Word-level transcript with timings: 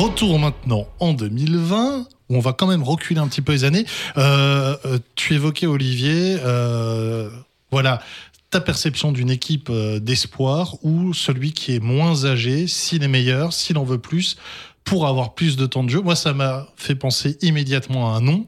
Retour 0.00 0.38
maintenant 0.38 0.88
en 0.98 1.12
2020 1.12 2.06
où 2.30 2.36
on 2.36 2.40
va 2.40 2.54
quand 2.54 2.66
même 2.66 2.82
reculer 2.82 3.20
un 3.20 3.28
petit 3.28 3.42
peu 3.42 3.52
les 3.52 3.64
années. 3.64 3.84
Euh, 4.16 4.74
euh, 4.86 4.98
tu 5.14 5.34
évoquais 5.34 5.66
Olivier, 5.66 6.38
euh, 6.42 7.28
voilà 7.70 8.00
ta 8.48 8.62
perception 8.62 9.12
d'une 9.12 9.28
équipe 9.28 9.70
d'espoir 9.70 10.76
où 10.82 11.12
celui 11.12 11.52
qui 11.52 11.74
est 11.74 11.80
moins 11.80 12.24
âgé, 12.24 12.66
s'il 12.66 13.02
est 13.02 13.08
meilleur, 13.08 13.52
s'il 13.52 13.76
en 13.76 13.84
veut 13.84 13.98
plus, 13.98 14.38
pour 14.84 15.06
avoir 15.06 15.34
plus 15.34 15.56
de 15.56 15.66
temps 15.66 15.84
de 15.84 15.90
jeu. 15.90 16.00
Moi, 16.00 16.16
ça 16.16 16.32
m'a 16.32 16.66
fait 16.76 16.94
penser 16.94 17.36
immédiatement 17.42 18.14
à 18.14 18.16
un 18.16 18.22
nom. 18.22 18.46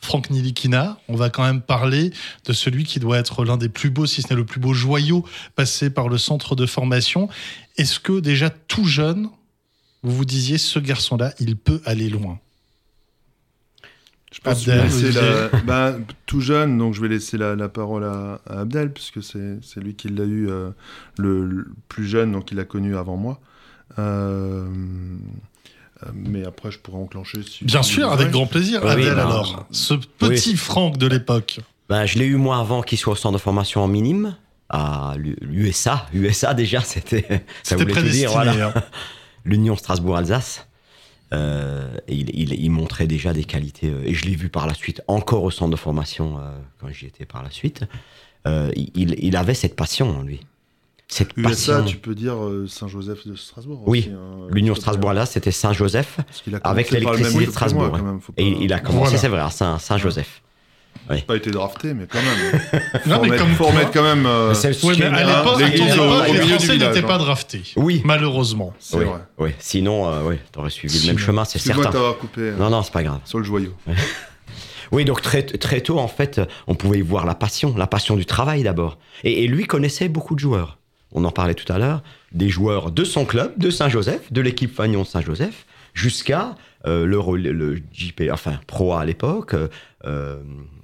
Franck 0.00 0.28
Nilikina, 0.30 0.98
on 1.08 1.14
va 1.14 1.30
quand 1.30 1.44
même 1.44 1.62
parler 1.62 2.10
de 2.46 2.52
celui 2.52 2.82
qui 2.82 2.98
doit 2.98 3.18
être 3.18 3.44
l'un 3.44 3.56
des 3.56 3.68
plus 3.68 3.90
beaux, 3.90 4.06
si 4.06 4.22
ce 4.22 4.28
n'est 4.30 4.36
le 4.36 4.44
plus 4.44 4.58
beau 4.58 4.72
joyau 4.72 5.24
passé 5.54 5.88
par 5.88 6.08
le 6.08 6.18
centre 6.18 6.56
de 6.56 6.66
formation. 6.66 7.28
Est-ce 7.76 8.00
que 8.00 8.18
déjà 8.18 8.50
tout 8.50 8.84
jeune, 8.84 9.30
vous 10.02 10.16
vous 10.16 10.24
disiez, 10.24 10.58
ce 10.58 10.78
garçon-là, 10.78 11.34
il 11.40 11.56
peut 11.56 11.80
aller 11.84 12.08
loin 12.08 12.38
je 14.32 14.38
pense 14.40 14.64
que 14.64 14.70
la, 14.70 15.48
bah, 15.64 15.96
tout 16.26 16.40
jeune, 16.40 16.78
donc 16.78 16.94
je 16.94 17.00
vais 17.00 17.08
laisser 17.08 17.36
la, 17.36 17.68
parole 17.68 18.04
à, 18.04 18.40
Abdel, 18.48 18.92
puisque 18.92 19.22
c'est 19.22 19.80
lui 19.80 19.94
qui 19.94 20.08
l'a 20.08 20.24
eu 20.24 20.48
euh, 20.48 20.70
le, 21.18 21.66
plus 21.88 22.06
jeune, 22.06 22.32
donc 22.32 22.52
il 22.52 22.56
l'a 22.56 22.64
connu 22.64 22.96
avant 22.96 23.16
moi. 23.16 23.40
Euh, 23.98 24.68
euh, 26.02 26.06
mais 26.14 26.46
après, 26.46 26.70
je 26.70 26.78
pourrais 26.78 26.98
enclencher. 26.98 27.40
Bien 27.62 27.82
sûr, 27.82 28.10
avec 28.12 28.30
grand 28.30 28.46
plaisir. 28.46 28.86
Abdel, 28.86 29.14
bah, 29.16 29.22
alors, 29.22 29.66
ce 29.72 29.94
petit 29.94 30.56
Franck 30.56 30.96
de 30.96 31.08
l'époque. 31.08 31.60
Ben, 31.88 32.06
je 32.06 32.18
l'ai 32.18 32.26
eu 32.26 32.36
moi 32.36 32.58
avant 32.58 32.82
qu'il 32.82 32.98
soit 32.98 33.14
au 33.14 33.16
centre 33.16 33.36
de 33.36 33.42
formation 33.42 33.82
en 33.82 33.88
minime, 33.88 34.36
à 34.68 35.14
l'USA. 35.16 36.06
USA, 36.14 36.54
déjà, 36.54 36.82
c'était. 36.82 37.44
Ça 37.64 37.74
voulait 37.74 37.92
tout 37.92 38.02
dire, 38.02 38.30
voilà. 38.30 38.68
Hein. 38.68 38.74
L'Union 39.44 39.76
Strasbourg-Alsace. 39.76 40.66
Euh, 41.32 41.88
il, 42.08 42.70
montrait 42.70 43.06
déjà 43.06 43.32
des 43.32 43.44
qualités, 43.44 43.88
euh, 43.88 44.02
et 44.04 44.14
je 44.14 44.26
l'ai 44.26 44.34
vu 44.34 44.48
par 44.48 44.66
la 44.66 44.74
suite, 44.74 45.00
encore 45.06 45.44
au 45.44 45.52
centre 45.52 45.70
de 45.70 45.76
formation, 45.76 46.38
euh, 46.38 46.50
quand 46.80 46.88
j'y 46.90 47.06
étais 47.06 47.24
par 47.24 47.44
la 47.44 47.50
suite. 47.50 47.84
il, 48.46 49.36
avait 49.36 49.54
cette 49.54 49.76
passion 49.76 50.10
en 50.10 50.22
lui. 50.22 50.40
Cette 51.06 51.36
USA, 51.36 51.82
tu 51.82 51.98
peux 51.98 52.16
dire 52.16 52.36
Saint-Joseph 52.66 53.28
de 53.28 53.36
Strasbourg. 53.36 53.82
Oui, 53.86 54.10
hein, 54.12 54.48
l'Union 54.50 54.74
Strasbourg 54.74 55.12
là, 55.12 55.24
c'était 55.24 55.52
Saint-Joseph, 55.52 56.18
avec 56.64 56.90
l'électricité 56.90 57.46
de 57.46 57.50
Strasbourg. 57.50 57.96
Et 58.36 58.48
il 58.64 58.72
a 58.72 58.80
commencé, 58.80 59.16
c'est 59.16 59.28
vrai, 59.28 59.40
à 59.40 59.50
Saint-Joseph. 59.50 60.42
Oui. 61.10 61.22
Pas 61.22 61.36
été 61.36 61.50
drafté, 61.50 61.92
mais 61.92 62.06
quand 62.06 62.20
même. 62.22 62.82
non, 63.06 63.20
mais 63.22 63.36
comme 63.36 63.50
faut 63.54 63.72
mettre 63.72 63.90
quand 63.90 64.02
même. 64.02 64.26
Euh, 64.26 64.54
oui, 64.84 64.96
mais 64.98 65.06
à 65.06 65.24
l'époque, 65.24 65.60
les 65.60 66.48
Français 66.48 66.78
n'étaient 66.78 67.02
pas 67.02 67.18
draftés. 67.18 67.62
Oui. 67.76 68.00
Malheureusement. 68.04 68.72
Oui. 68.92 69.04
Vrai. 69.04 69.20
oui. 69.38 69.50
Sinon, 69.58 70.08
euh, 70.08 70.20
oui, 70.24 70.36
t'aurais 70.52 70.70
suivi 70.70 71.00
le 71.00 71.06
même 71.08 71.18
chemin, 71.18 71.44
c'est 71.44 71.58
certain. 71.58 71.90
Coupé. 72.20 72.40
Euh, 72.42 72.56
non, 72.56 72.70
non, 72.70 72.82
c'est 72.82 72.92
pas 72.92 73.02
grave. 73.02 73.20
Sur 73.24 73.38
le 73.38 73.44
joyau. 73.44 73.74
Oui, 74.92 75.04
donc 75.04 75.22
très, 75.22 75.44
très 75.44 75.80
tôt, 75.82 76.00
en 76.00 76.08
fait, 76.08 76.40
on 76.66 76.74
pouvait 76.74 76.98
y 76.98 77.02
voir 77.02 77.24
la 77.24 77.36
passion, 77.36 77.76
la 77.76 77.86
passion 77.86 78.16
du 78.16 78.26
travail 78.26 78.64
d'abord. 78.64 78.98
Et, 79.22 79.46
lui 79.46 79.64
connaissait 79.64 80.08
beaucoup 80.08 80.34
de 80.34 80.40
joueurs. 80.40 80.78
On 81.12 81.24
en 81.24 81.30
parlait 81.30 81.54
tout 81.54 81.72
à 81.72 81.78
l'heure, 81.78 82.02
des 82.32 82.48
joueurs 82.48 82.90
de 82.90 83.04
son 83.04 83.24
club, 83.24 83.56
de 83.56 83.70
Saint-Joseph, 83.70 84.32
de 84.32 84.40
l'équipe 84.40 84.74
Fagnon 84.74 85.04
Saint-Joseph, 85.04 85.64
jusqu'à 85.94 86.56
euh, 86.86 87.06
le, 87.06 87.20
le, 87.36 87.76
JP, 87.92 88.22
enfin 88.32 88.58
Pro 88.66 88.94
à 88.94 89.04
l'époque, 89.04 89.54
euh, 90.04 90.42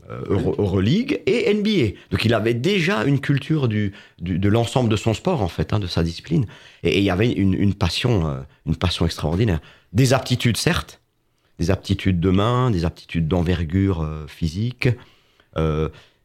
Euroleague 0.09 1.21
et 1.27 1.53
NBA. 1.53 1.99
Donc 2.11 2.25
il 2.25 2.35
avait 2.35 2.55
déjà 2.55 3.05
une 3.05 3.21
culture 3.21 3.69
du, 3.69 3.93
de 4.21 4.49
l'ensemble 4.49 4.89
de 4.89 4.97
son 4.97 5.15
sport 5.15 5.43
en 5.43 5.49
fait, 5.49 5.73
hein, 5.73 5.79
de 5.79 5.87
sa 5.87 6.03
discipline. 6.03 6.47
Et, 6.83 6.99
il 6.99 7.05
y 7.05 7.11
avait 7.11 7.31
une, 7.33 7.75
passion, 7.75 8.29
euh, 8.29 8.41
une 8.67 8.77
passion 8.77 9.07
extraordinaire. 9.07 9.61
Des 9.93 10.13
aptitudes 10.13 10.57
certes, 10.57 11.01
des 11.59 11.71
aptitudes 11.71 12.21
de 12.21 12.31
main, 12.31 12.71
des 12.71 12.85
aptitudes 12.85 13.29
d'envergure 13.29 14.03
euh, 14.03 14.27
physique, 14.27 14.89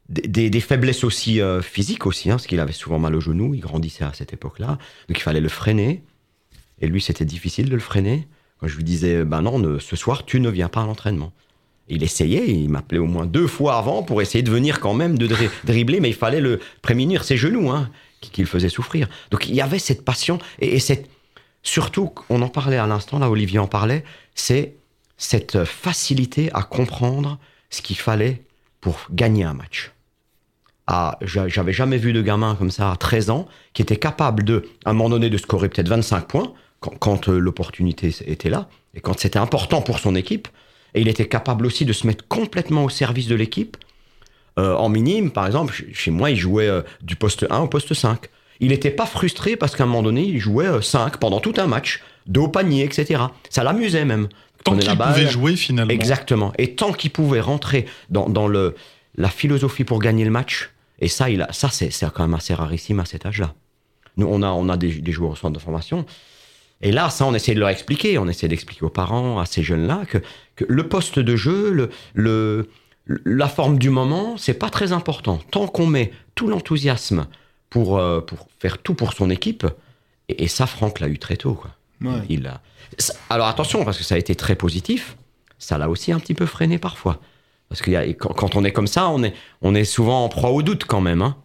des, 0.08 0.60
faiblesses 0.60 1.04
aussi 1.04 1.40
physiques 1.62 2.04
aussi, 2.04 2.30
hein, 2.30 2.34
parce 2.34 2.46
qu'il 2.46 2.60
avait 2.60 2.72
souvent 2.72 2.98
mal 2.98 3.14
au 3.14 3.20
genou. 3.20 3.54
Il 3.54 3.60
grandissait 3.60 4.04
à 4.04 4.12
cette 4.12 4.34
époque-là, 4.34 4.78
donc 5.08 5.16
il 5.18 5.22
fallait 5.22 5.40
le 5.40 5.48
freiner. 5.48 6.02
Et 6.80 6.86
lui, 6.86 7.00
c'était 7.00 7.24
difficile 7.24 7.70
de 7.70 7.74
le 7.74 7.80
freiner. 7.80 8.28
Quand 8.58 8.68
je 8.68 8.76
lui 8.76 8.84
disais, 8.84 9.24
ben 9.24 9.40
non, 9.40 9.78
ce 9.80 9.96
soir, 9.96 10.26
tu 10.26 10.38
ne 10.38 10.50
viens 10.50 10.68
pas 10.68 10.82
à 10.82 10.86
l'entraînement 10.86 11.32
il 11.88 12.02
essayait, 12.02 12.48
il 12.48 12.68
m'appelait 12.68 12.98
au 12.98 13.06
moins 13.06 13.26
deux 13.26 13.46
fois 13.46 13.76
avant 13.76 14.02
pour 14.02 14.22
essayer 14.22 14.42
de 14.42 14.50
venir 14.50 14.80
quand 14.80 14.94
même 14.94 15.18
de 15.18 15.28
dribbler, 15.64 16.00
mais 16.00 16.08
il 16.08 16.14
fallait 16.14 16.40
le 16.40 16.60
prémunir 16.80 17.24
ses 17.24 17.36
genoux, 17.36 17.70
hein, 17.70 17.90
qui, 18.20 18.40
le 18.40 18.46
faisaient 18.46 18.68
souffrir. 18.68 19.08
Donc 19.30 19.48
il 19.48 19.54
y 19.54 19.60
avait 19.60 19.78
cette 19.78 20.04
passion 20.04 20.38
et, 20.60 20.78
cette, 20.78 21.10
surtout, 21.62 22.12
on 22.30 22.40
en 22.42 22.48
parlait 22.48 22.78
à 22.78 22.86
l'instant, 22.86 23.18
là 23.18 23.30
Olivier 23.30 23.58
en 23.58 23.66
parlait, 23.66 24.04
c'est 24.34 24.76
cette 25.16 25.64
facilité 25.64 26.50
à 26.54 26.62
comprendre 26.62 27.38
ce 27.70 27.82
qu'il 27.82 27.96
fallait 27.96 28.42
pour 28.80 28.98
gagner 29.10 29.44
un 29.44 29.54
match. 29.54 29.92
Ah, 30.86 31.18
j'avais 31.22 31.72
jamais 31.72 31.96
vu 31.96 32.12
de 32.12 32.22
gamin 32.22 32.56
comme 32.56 32.70
ça 32.70 32.90
à 32.90 32.96
13 32.96 33.30
ans 33.30 33.48
qui 33.72 33.82
était 33.82 33.96
capable 33.96 34.42
de, 34.42 34.68
à 34.84 34.90
un 34.90 34.92
moment 34.92 35.10
donné, 35.10 35.30
de 35.30 35.38
scorer 35.38 35.68
peut-être 35.68 35.88
25 35.88 36.26
points 36.26 36.52
quand, 36.80 36.98
quand 36.98 37.28
euh, 37.28 37.38
l'opportunité 37.38 38.14
était 38.26 38.50
là 38.50 38.68
et 38.94 39.00
quand 39.00 39.18
c'était 39.18 39.38
important 39.38 39.80
pour 39.80 40.00
son 40.00 40.16
équipe 40.16 40.48
et 40.94 41.00
il 41.00 41.08
était 41.08 41.26
capable 41.26 41.66
aussi 41.66 41.84
de 41.84 41.92
se 41.92 42.06
mettre 42.06 42.26
complètement 42.28 42.84
au 42.84 42.88
service 42.88 43.26
de 43.26 43.34
l'équipe. 43.34 43.76
Euh, 44.58 44.74
en 44.74 44.88
minime, 44.88 45.30
par 45.30 45.46
exemple, 45.46 45.74
chez 45.92 46.10
moi, 46.10 46.30
il 46.30 46.36
jouait 46.36 46.68
euh, 46.68 46.82
du 47.02 47.16
poste 47.16 47.46
1 47.48 47.60
au 47.60 47.68
poste 47.68 47.94
5. 47.94 48.26
Il 48.60 48.68
n'était 48.68 48.90
pas 48.90 49.06
frustré 49.06 49.56
parce 49.56 49.74
qu'à 49.74 49.84
un 49.84 49.86
moment 49.86 50.02
donné, 50.02 50.22
il 50.22 50.38
jouait 50.38 50.82
5 50.82 51.14
euh, 51.14 51.18
pendant 51.18 51.40
tout 51.40 51.54
un 51.56 51.66
match, 51.66 52.02
dos 52.26 52.44
au 52.44 52.48
panier, 52.48 52.84
etc. 52.84 53.22
Ça 53.48 53.64
l'amusait 53.64 54.04
même. 54.04 54.28
Tant 54.64 54.76
qu'il 54.76 54.96
pouvait 54.96 55.26
jouer 55.26 55.56
finalement. 55.56 55.92
Exactement. 55.92 56.52
Et 56.58 56.74
tant 56.74 56.92
qu'il 56.92 57.10
pouvait 57.10 57.40
rentrer 57.40 57.86
dans, 58.10 58.46
le, 58.46 58.76
la 59.16 59.28
philosophie 59.28 59.84
pour 59.84 59.98
gagner 59.98 60.24
le 60.24 60.30
match, 60.30 60.70
et 61.00 61.08
ça, 61.08 61.30
il 61.30 61.42
a, 61.42 61.52
ça 61.52 61.68
c'est, 61.70 61.90
quand 62.14 62.22
même 62.22 62.34
assez 62.34 62.54
rarissime 62.54 63.00
à 63.00 63.04
cet 63.04 63.26
âge-là. 63.26 63.54
Nous, 64.18 64.26
on 64.30 64.42
a, 64.42 64.50
on 64.50 64.68
a 64.68 64.76
des, 64.76 64.92
des 64.92 65.10
joueurs 65.10 65.32
au 65.32 65.36
centre 65.36 65.54
de 65.54 65.58
formation 65.58 66.04
et 66.82 66.90
là, 66.90 67.10
ça, 67.10 67.24
on 67.26 67.34
essaie 67.34 67.54
de 67.54 67.60
leur 67.60 67.68
expliquer, 67.68 68.18
on 68.18 68.28
essaie 68.28 68.48
d'expliquer 68.48 68.84
aux 68.84 68.90
parents, 68.90 69.38
à 69.38 69.46
ces 69.46 69.62
jeunes-là, 69.62 70.02
que, 70.06 70.18
le 70.68 70.88
poste 70.88 71.18
de 71.18 71.36
jeu, 71.36 71.90
le, 72.14 72.68
la 73.06 73.48
forme 73.48 73.78
du 73.78 73.90
moment, 73.90 74.36
c'est 74.36 74.54
pas 74.54 74.68
très 74.68 74.92
important. 74.92 75.40
Tant 75.50 75.66
qu'on 75.66 75.86
met 75.86 76.12
tout 76.34 76.48
l'enthousiasme 76.48 77.26
pour, 77.70 77.98
euh, 77.98 78.20
pour 78.20 78.48
faire 78.58 78.78
tout 78.78 78.94
pour 78.94 79.12
son 79.12 79.30
équipe, 79.30 79.66
et, 80.28 80.48
ça, 80.48 80.66
Franck 80.66 81.00
l'a 81.00 81.08
eu 81.08 81.18
très 81.18 81.36
tôt. 81.36 81.54
Quoi. 81.54 81.70
Il 82.28 82.46
a... 82.46 82.60
Alors 83.30 83.46
attention, 83.46 83.84
parce 83.84 83.98
que 83.98 84.04
ça 84.04 84.16
a 84.16 84.18
été 84.18 84.34
très 84.34 84.56
positif, 84.56 85.16
ça 85.58 85.78
l'a 85.78 85.88
aussi 85.88 86.12
un 86.12 86.18
petit 86.18 86.34
peu 86.34 86.46
freiné 86.46 86.78
parfois. 86.78 87.20
Parce 87.68 87.80
que 87.80 88.12
quand, 88.12 88.54
on 88.56 88.64
est 88.64 88.72
comme 88.72 88.86
ça, 88.86 89.08
on 89.08 89.22
est, 89.22 89.34
on 89.62 89.74
est 89.74 89.84
souvent 89.84 90.24
en 90.24 90.28
proie 90.28 90.50
au 90.50 90.62
doute 90.62 90.84
quand 90.84 91.00
même. 91.00 91.22
Hein. 91.22 91.36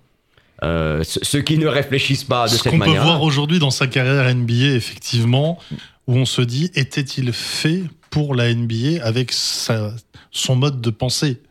Euh, 0.63 1.03
ceux 1.03 1.41
qui 1.41 1.57
ne 1.57 1.67
réflexent 1.67 2.23
pas 2.23 2.45
de 2.47 2.51
cette 2.51 2.65
manière. 2.65 2.87
Ce 2.87 2.89
qu'on 2.89 2.93
peut 2.93 2.99
voir 2.99 3.21
aujourd'hui 3.21 3.59
dans 3.59 3.71
sa 3.71 3.87
carrière 3.87 4.33
NBA, 4.33 4.75
effectivement, 4.75 5.59
où 6.07 6.15
on 6.15 6.25
se 6.25 6.41
dit, 6.41 6.71
était-il 6.73 7.31
fait 7.33 7.83
pour 8.09 8.33
la 8.33 8.53
NBA 8.53 9.03
avec 9.03 9.31
son 9.31 10.55
mode 10.55 10.81
de 10.81 10.89
pensée? 10.89 11.41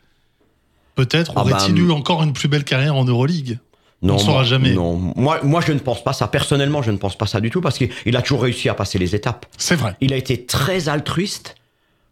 Peut-être 0.97 1.33
ah 1.37 1.43
aurait-il 1.43 1.75
bah, 1.75 1.81
eu 1.81 1.91
encore 1.91 2.22
une 2.22 2.33
plus 2.33 2.49
belle 2.49 2.65
carrière 2.65 2.97
en 2.97 3.05
Euroleague? 3.05 3.59
Non, 4.03 4.15
on 4.15 4.16
ne 4.16 4.22
saura 4.22 4.45
jamais. 4.45 4.72
Non, 4.72 4.95
moi, 5.16 5.41
moi 5.43 5.61
je 5.61 5.72
ne 5.72 5.78
pense 5.78 6.03
pas 6.03 6.12
ça. 6.12 6.28
Personnellement, 6.28 6.83
je 6.83 6.91
ne 6.91 6.97
pense 6.97 7.16
pas 7.16 7.27
ça 7.27 7.41
du 7.41 7.50
tout 7.50 7.61
parce 7.61 7.78
qu'il 7.78 8.16
a 8.16 8.22
toujours 8.22 8.43
réussi 8.43 8.69
à 8.69 8.75
passer 8.75 8.99
les 8.99 9.15
étapes. 9.15 9.47
C'est 9.56 9.77
vrai. 9.77 9.95
Il 10.00 10.12
a 10.12 10.16
été 10.16 10.45
très 10.45 10.89
altruiste. 10.89 11.56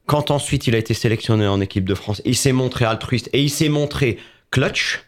Quand 0.06 0.30
ensuite 0.30 0.66
il 0.66 0.74
a 0.74 0.78
été 0.78 0.92
sélectionné 0.92 1.46
en 1.46 1.60
équipe 1.62 1.88
de 1.88 1.94
France, 1.94 2.20
il 2.26 2.36
s'est 2.36 2.52
montré 2.52 2.84
altruiste 2.84 3.30
et 3.32 3.42
il 3.42 3.48
s'est 3.48 3.70
montré 3.70 4.18
clutch. 4.50 5.02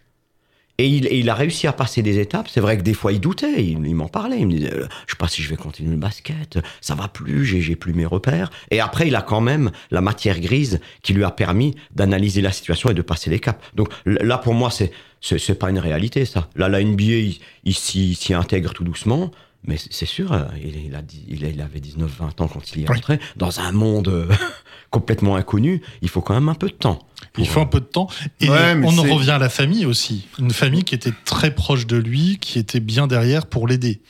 Et 0.79 0.89
il, 0.89 1.31
a 1.31 1.35
réussi 1.35 1.67
à 1.67 1.73
passer 1.73 2.03
des 2.03 2.19
étapes. 2.19 2.49
C'est 2.49 2.61
vrai 2.61 2.77
que 2.77 2.83
des 2.83 2.93
fois, 2.93 3.13
il 3.13 3.21
doutait. 3.21 3.65
Il, 3.65 3.95
m'en 3.95 4.09
parlait. 4.09 4.39
Il 4.39 4.47
me 4.47 4.53
disait, 4.53 4.75
euh, 4.75 4.87
je 5.07 5.13
sais 5.13 5.19
pas 5.19 5.29
si 5.29 5.41
je 5.41 5.49
vais 5.49 5.57
continuer 5.57 5.93
le 5.93 5.97
basket. 5.97 6.59
Ça 6.83 6.95
va 6.95 7.09
plus. 7.09 7.47
J'ai 7.47 7.77
plus 7.77 7.95
mes 7.95 8.05
repères. 8.05 8.51
Et 8.71 8.81
après, 8.81 9.09
il 9.09 9.17
a 9.17 9.23
quand 9.23 9.41
même 9.41 9.71
la 9.91 10.03
matière 10.03 10.39
grise 10.39 10.81
qui 11.03 11.15
lui 11.15 11.25
a 11.25 11.31
permis 11.31 11.75
d'analyser 11.95 12.43
la 12.43 12.53
situation 12.53 12.91
et 12.91 12.95
de 12.95 13.03
passer 13.03 13.31
les 13.31 13.41
caps. 13.41 13.59
Donc 13.75 13.89
là, 14.05 14.37
pour 14.39 14.53
moi, 14.55 14.71
c'est 14.71 14.93
c'est 15.21 15.59
pas 15.59 15.71
une 15.71 15.79
réalité, 15.79 16.25
ça. 16.25 16.49
Là, 16.55 16.69
la 16.69 16.83
NBA, 16.83 17.33
il, 17.65 17.75
s'y 17.75 18.35
intègre 18.35 18.73
tout 18.73 18.85
doucement. 18.85 19.31
Mais 19.65 19.77
c'est 19.79 20.07
sûr, 20.07 20.33
euh, 20.33 20.45
il, 20.63 20.95
a, 20.95 21.03
il, 21.29 21.61
avait 21.61 21.81
19-20 21.81 22.43
ans 22.43 22.49
quand 22.49 22.73
il 22.73 22.83
y 22.83 22.85
est 22.85 22.89
rentré. 22.89 23.19
Dans 23.37 23.61
un 23.61 23.73
monde 23.73 24.09
euh, 24.09 24.29
complètement 24.91 25.35
inconnu, 25.35 25.83
il 26.03 26.09
faut 26.09 26.21
quand 26.21 26.35
même 26.35 26.49
un 26.49 26.55
peu 26.55 26.69
de 26.69 26.75
temps. 26.75 27.01
Il 27.37 27.49
faut 27.49 27.61
un 27.61 27.67
peu 27.67 27.81
de 27.81 27.87
temps. 27.87 28.09
Et 28.41 28.49
on 28.49 28.99
en 28.99 29.03
revient 29.03 29.33
à 29.33 29.39
la 29.39 29.49
famille 29.49 29.85
aussi. 29.85 30.29
Une 30.39 30.53
famille 30.53 30.85
qui 30.85 30.95
était 30.95 31.13
très 31.25 31.55
proche 31.55 31.87
de 31.87 31.97
lui, 31.97 32.39
qui 32.41 32.59
était 32.59 32.81
bien 32.81 33.07
derrière 33.07 33.47
pour 33.47 33.67
l'aider. 33.67 34.01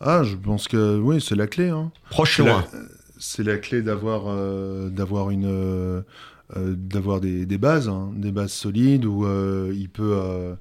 Ah, 0.00 0.22
je 0.22 0.36
pense 0.36 0.68
que 0.68 0.98
oui, 0.98 1.20
c'est 1.20 1.34
la 1.34 1.46
clé. 1.46 1.68
Hein. 1.68 1.90
Proche 2.08 2.38
loin. 2.38 2.64
C'est 3.18 3.42
la 3.42 3.58
clé 3.58 3.82
d'avoir 3.82 4.24
euh, 4.28 4.88
d'avoir 4.88 5.30
une 5.30 5.46
euh, 5.46 6.02
d'avoir 6.56 7.20
des, 7.20 7.44
des, 7.44 7.58
bases, 7.58 7.88
hein, 7.88 8.10
des 8.14 8.32
bases 8.32 8.52
solides 8.52 9.04
où 9.04 9.26
il 9.72 9.88
peut 9.90 10.54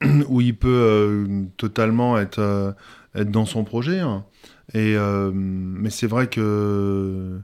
où 0.28 0.40
il 0.40 0.56
peut 0.56 1.26
totalement 1.58 2.18
être 2.18 2.74
être 3.14 3.30
dans 3.30 3.46
son 3.46 3.64
projet. 3.64 4.00
Hein. 4.00 4.24
Et 4.74 4.96
mais 5.32 5.90
c'est 5.90 6.06
vrai 6.06 6.28
que 6.28 7.40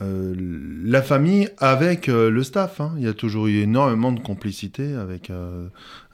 la 0.00 1.00
famille 1.00 1.48
avec 1.56 2.08
le 2.08 2.42
staff. 2.42 2.80
Hein. 2.80 2.92
Il 2.98 3.04
y 3.04 3.08
a 3.08 3.14
toujours 3.14 3.46
eu 3.46 3.60
énormément 3.60 4.12
de 4.12 4.20
complicité 4.20 4.94
avec, 4.94 5.32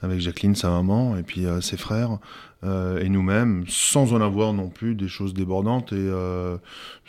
avec 0.01 0.19
Jacqueline, 0.21 0.55
sa 0.55 0.69
maman, 0.69 1.17
et 1.17 1.23
puis 1.23 1.45
ses 1.59 1.75
frères. 1.75 2.17
et 2.63 3.09
nous-mêmes, 3.09 3.65
sans 3.67 4.13
en 4.13 4.21
avoir 4.21 4.53
non 4.53 4.69
plus 4.69 4.95
des 4.95 5.09
choses 5.09 5.33
débordantes. 5.33 5.91
Et 5.91 6.09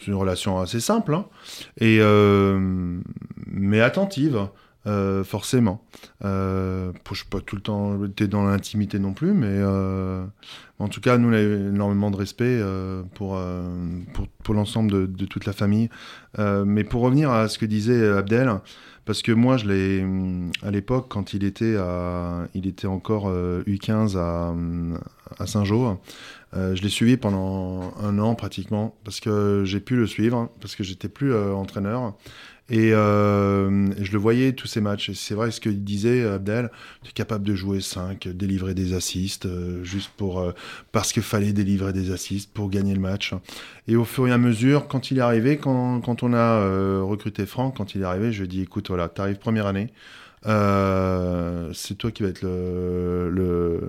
c'est 0.00 0.08
une 0.08 0.14
relation 0.14 0.58
assez 0.58 0.80
simple, 0.80 1.14
hein. 1.14 1.26
et, 1.80 2.00
mais 3.46 3.80
attentive. 3.80 4.48
Euh, 4.86 5.24
forcément. 5.24 5.82
Euh, 6.26 6.92
je 7.10 7.14
suis 7.14 7.26
pas 7.26 7.40
tout 7.40 7.56
le 7.56 7.62
temps 7.62 7.96
dans 8.28 8.44
l'intimité 8.44 8.98
non 8.98 9.14
plus, 9.14 9.32
mais 9.32 9.46
euh, 9.48 10.26
en 10.78 10.88
tout 10.88 11.00
cas, 11.00 11.16
nous, 11.16 11.30
on 11.30 11.32
a 11.32 11.40
énormément 11.40 12.10
de 12.10 12.16
respect 12.16 12.58
euh, 12.60 13.02
pour, 13.14 13.40
pour, 14.12 14.28
pour 14.42 14.54
l'ensemble 14.54 14.90
de, 14.90 15.06
de, 15.06 15.24
toute 15.24 15.46
la 15.46 15.54
famille. 15.54 15.88
mais 16.38 16.84
pour 16.84 17.00
revenir 17.00 17.30
à 17.30 17.48
ce 17.48 17.58
que 17.58 17.64
disait 17.64 18.06
Abdel, 18.08 18.52
parce 19.06 19.22
que 19.22 19.32
moi, 19.32 19.56
je 19.56 19.68
l'ai 19.68 20.06
à 20.62 20.70
l'époque, 20.70 21.06
quand 21.08 21.32
il 21.32 21.44
était, 21.44 21.76
à, 21.76 22.46
il 22.54 22.66
était 22.66 22.86
encore 22.86 23.32
U15 23.32 24.18
à, 24.18 24.54
à 25.38 25.46
Saint-Jean, 25.46 26.00
je 26.54 26.80
l'ai 26.80 26.88
suivi 26.88 27.16
pendant 27.16 27.92
un 28.00 28.18
an 28.18 28.34
pratiquement, 28.34 28.94
parce 29.04 29.20
que 29.20 29.62
j'ai 29.64 29.80
pu 29.80 29.96
le 29.96 30.06
suivre, 30.06 30.50
parce 30.60 30.76
que 30.76 30.84
j'étais 30.84 31.08
plus 31.08 31.34
entraîneur. 31.34 32.14
Euh, 32.72 33.90
et 33.98 34.04
je 34.04 34.12
le 34.12 34.18
voyais 34.18 34.52
tous 34.52 34.66
ces 34.66 34.80
matchs. 34.80 35.10
Et 35.10 35.14
c'est 35.14 35.34
vrai 35.34 35.50
ce 35.50 35.60
qu'il 35.60 35.84
disait, 35.84 36.24
Abdel, 36.24 36.70
tu 37.02 37.10
es 37.10 37.12
capable 37.12 37.44
de 37.44 37.54
jouer 37.54 37.80
5, 37.80 38.28
délivrer 38.28 38.74
des 38.74 38.94
assists, 38.94 39.46
euh, 39.46 39.84
juste 39.84 40.10
pour, 40.16 40.40
euh, 40.40 40.52
parce 40.92 41.12
qu'il 41.12 41.22
fallait 41.22 41.52
délivrer 41.52 41.92
des 41.92 42.10
assists 42.10 42.52
pour 42.52 42.70
gagner 42.70 42.94
le 42.94 43.00
match. 43.00 43.34
Et 43.88 43.96
au 43.96 44.04
fur 44.04 44.26
et 44.28 44.32
à 44.32 44.38
mesure, 44.38 44.88
quand 44.88 45.10
il 45.10 45.18
est 45.18 45.22
arrivé, 45.22 45.58
quand, 45.58 46.00
quand 46.00 46.22
on 46.22 46.32
a 46.32 46.64
recruté 47.02 47.46
Franck, 47.46 47.76
quand 47.76 47.94
il 47.94 48.02
est 48.02 48.04
arrivé, 48.04 48.32
je 48.32 48.38
lui 48.38 48.44
ai 48.44 48.48
dit, 48.48 48.62
écoute, 48.62 48.88
voilà, 48.88 49.08
tu 49.08 49.20
arrives 49.20 49.38
première 49.38 49.66
année. 49.66 49.92
C'est 50.44 51.96
toi 51.96 52.10
qui 52.10 52.22
vas 52.22 52.28
être 52.28 52.42
le, 52.42 53.30
le, 53.30 53.80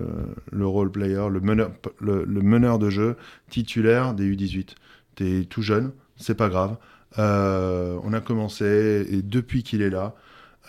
le 0.50 0.66
role 0.66 0.90
player, 0.90 1.28
le 1.30 1.40
meneur, 1.40 1.70
le, 2.00 2.24
le 2.24 2.40
meneur 2.42 2.78
de 2.78 2.90
jeu 2.90 3.16
titulaire 3.50 4.14
des 4.14 4.24
U18. 4.34 4.74
Tu 5.16 5.40
es 5.40 5.44
tout 5.44 5.62
jeune, 5.62 5.92
c'est 6.16 6.34
pas 6.36 6.48
grave. 6.48 6.76
Euh, 7.18 7.98
on 8.02 8.12
a 8.12 8.20
commencé 8.20 9.06
et 9.10 9.22
depuis 9.22 9.62
qu'il 9.62 9.82
est 9.82 9.90
là, 9.90 10.14